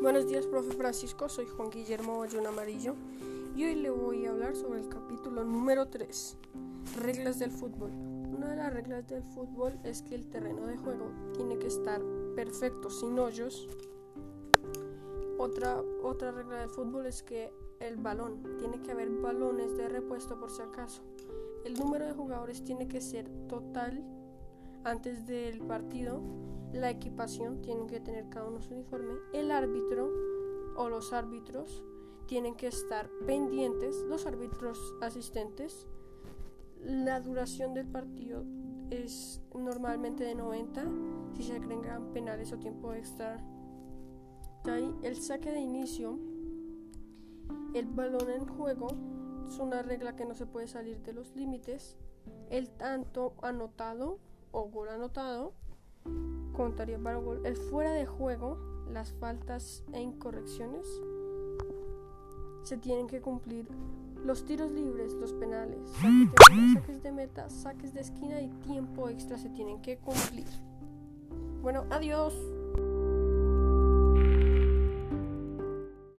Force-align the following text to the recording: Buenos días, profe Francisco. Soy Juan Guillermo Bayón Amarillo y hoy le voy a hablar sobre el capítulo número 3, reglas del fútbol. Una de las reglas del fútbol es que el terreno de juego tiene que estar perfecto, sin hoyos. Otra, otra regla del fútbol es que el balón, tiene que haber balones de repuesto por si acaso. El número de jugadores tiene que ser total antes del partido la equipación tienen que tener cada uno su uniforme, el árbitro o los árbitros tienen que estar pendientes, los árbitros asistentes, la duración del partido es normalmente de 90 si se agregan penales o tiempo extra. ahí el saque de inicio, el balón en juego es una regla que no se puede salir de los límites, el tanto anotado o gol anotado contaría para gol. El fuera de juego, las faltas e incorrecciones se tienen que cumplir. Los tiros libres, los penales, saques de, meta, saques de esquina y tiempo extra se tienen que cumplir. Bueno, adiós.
Buenos 0.00 0.26
días, 0.26 0.46
profe 0.46 0.72
Francisco. 0.72 1.28
Soy 1.28 1.46
Juan 1.46 1.70
Guillermo 1.70 2.18
Bayón 2.18 2.46
Amarillo 2.46 2.94
y 3.56 3.64
hoy 3.64 3.74
le 3.76 3.90
voy 3.90 4.26
a 4.26 4.30
hablar 4.30 4.56
sobre 4.56 4.80
el 4.80 4.88
capítulo 4.88 5.44
número 5.44 5.88
3, 5.88 6.36
reglas 7.00 7.38
del 7.38 7.50
fútbol. 7.50 7.90
Una 7.90 8.48
de 8.48 8.56
las 8.56 8.72
reglas 8.72 9.06
del 9.08 9.22
fútbol 9.22 9.78
es 9.84 10.02
que 10.02 10.14
el 10.14 10.28
terreno 10.28 10.66
de 10.66 10.76
juego 10.76 11.10
tiene 11.34 11.58
que 11.58 11.68
estar 11.68 12.02
perfecto, 12.34 12.90
sin 12.90 13.18
hoyos. 13.18 13.68
Otra, 15.38 15.80
otra 16.02 16.32
regla 16.32 16.60
del 16.60 16.70
fútbol 16.70 17.06
es 17.06 17.22
que 17.22 17.52
el 17.80 17.96
balón, 17.96 18.58
tiene 18.58 18.80
que 18.82 18.92
haber 18.92 19.10
balones 19.10 19.76
de 19.76 19.88
repuesto 19.88 20.38
por 20.38 20.50
si 20.50 20.62
acaso. 20.62 21.02
El 21.64 21.74
número 21.74 22.06
de 22.06 22.12
jugadores 22.12 22.64
tiene 22.64 22.88
que 22.88 23.00
ser 23.00 23.28
total 23.48 24.04
antes 24.84 25.26
del 25.26 25.60
partido 25.60 26.20
la 26.72 26.90
equipación 26.90 27.60
tienen 27.60 27.86
que 27.86 28.00
tener 28.00 28.28
cada 28.28 28.48
uno 28.48 28.60
su 28.60 28.72
uniforme, 28.72 29.14
el 29.32 29.50
árbitro 29.50 30.10
o 30.76 30.88
los 30.88 31.12
árbitros 31.12 31.84
tienen 32.26 32.54
que 32.54 32.68
estar 32.68 33.10
pendientes, 33.26 33.96
los 34.08 34.26
árbitros 34.26 34.78
asistentes, 35.02 35.86
la 36.80 37.20
duración 37.20 37.74
del 37.74 37.86
partido 37.86 38.44
es 38.90 39.42
normalmente 39.54 40.24
de 40.24 40.34
90 40.34 40.84
si 41.34 41.42
se 41.42 41.54
agregan 41.54 42.12
penales 42.12 42.52
o 42.52 42.58
tiempo 42.58 42.92
extra. 42.92 43.36
ahí 44.64 44.94
el 45.02 45.16
saque 45.16 45.52
de 45.52 45.60
inicio, 45.60 46.18
el 47.74 47.86
balón 47.86 48.30
en 48.30 48.46
juego 48.46 48.88
es 49.46 49.58
una 49.58 49.82
regla 49.82 50.16
que 50.16 50.24
no 50.24 50.34
se 50.34 50.46
puede 50.46 50.66
salir 50.66 51.02
de 51.02 51.12
los 51.12 51.34
límites, 51.36 51.98
el 52.50 52.70
tanto 52.70 53.34
anotado 53.42 54.18
o 54.52 54.68
gol 54.68 54.88
anotado 54.88 55.52
contaría 56.52 56.98
para 56.98 57.16
gol. 57.16 57.44
El 57.44 57.56
fuera 57.56 57.92
de 57.92 58.06
juego, 58.06 58.58
las 58.92 59.12
faltas 59.14 59.82
e 59.92 60.00
incorrecciones 60.00 60.86
se 62.62 62.76
tienen 62.76 63.06
que 63.06 63.20
cumplir. 63.20 63.66
Los 64.24 64.44
tiros 64.44 64.70
libres, 64.70 65.14
los 65.14 65.32
penales, 65.32 65.80
saques 66.74 67.02
de, 67.02 67.10
meta, 67.10 67.50
saques 67.50 67.92
de 67.92 68.02
esquina 68.02 68.40
y 68.40 68.48
tiempo 68.64 69.08
extra 69.08 69.36
se 69.36 69.48
tienen 69.48 69.82
que 69.82 69.98
cumplir. 69.98 70.46
Bueno, 71.60 71.84
adiós. 71.90 72.32